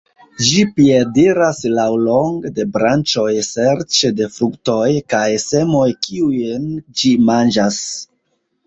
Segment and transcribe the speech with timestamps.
[0.43, 4.83] Ĝi piediras laŭlonge de branĉoj serĉe de fruktoj
[5.17, 6.69] kaj semoj kiujn
[7.03, 7.85] ĝi manĝas.